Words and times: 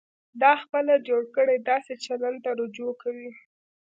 دا 0.41 0.51
خپله 0.63 0.93
جوړ 1.07 1.21
کړي 1.35 1.55
داسې 1.69 1.93
چلند 2.05 2.37
ته 2.43 2.51
رجوع 2.59 2.93
کوي. 3.01 3.29